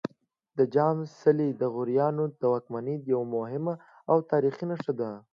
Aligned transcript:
د 0.57 0.59
جام 0.73 0.97
څلی 1.21 1.49
د 1.61 1.63
غوریانو 1.73 2.23
د 2.41 2.43
واکمنۍ 2.53 2.95
یوه 3.11 3.25
مهمه 3.35 3.73
او 4.11 4.17
تاریخي 4.31 4.65
نښه 4.71 4.93
ده 4.99 5.09